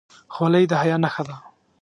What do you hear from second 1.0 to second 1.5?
نښه ده.